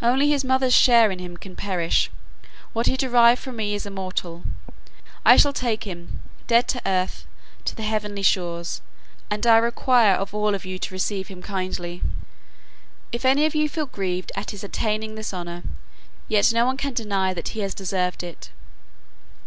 [0.00, 2.10] Only his mother's share in him can perish;
[2.72, 4.42] what he derived from me is immortal.
[5.22, 7.26] I shall take him, dead to earth,
[7.66, 8.80] to the heavenly shores,
[9.28, 12.02] and I require of you all to receive him kindly.
[13.12, 15.62] If any of you feel grieved at his attaining this honor,
[16.26, 18.48] yet no one can deny that he has deserved it."